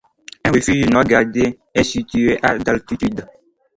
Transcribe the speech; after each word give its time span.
Un 0.43 0.51
refuge 0.51 0.87
non 0.89 1.03
gardé 1.03 1.59
est 1.75 1.83
situé 1.83 2.39
à 2.41 2.57
d'altitude. 2.57 3.23